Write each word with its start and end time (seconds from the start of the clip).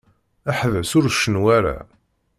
Ḥbes 0.59 0.91
ur 0.97 1.05
cennu 1.11 1.41
ara. 1.57 1.77